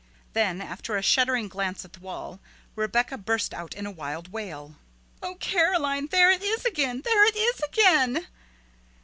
Then 0.33 0.61
after 0.61 0.97
a 0.97 1.03
shuddering 1.03 1.47
glance 1.47 1.85
at 1.85 1.93
the 1.93 1.99
wall 1.99 2.39
Rebecca 2.75 3.19
burst 3.19 3.53
out 3.53 3.75
in 3.75 3.85
a 3.85 3.91
wild 3.91 4.31
wail. 4.31 4.77
"Oh, 5.21 5.35
Caroline, 5.35 6.07
there 6.07 6.31
it 6.31 6.41
is 6.41 6.65
again, 6.65 7.01
there 7.03 7.23
it 7.27 7.35
is 7.35 7.59
again!" 7.61 8.25